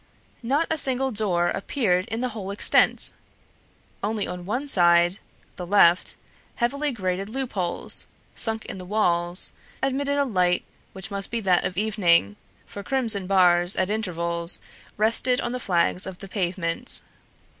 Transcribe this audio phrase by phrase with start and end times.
[0.41, 3.11] Not a single door appeared in the whole extent!
[4.01, 5.19] Only on one side,
[5.57, 6.15] the left,
[6.55, 9.51] heavily grated loopholes, sunk in the walls,
[9.83, 12.35] admitted a light which must be that of evening,
[12.65, 14.57] for crimson bars at intervals
[14.97, 17.01] rested on the flags of the pavement.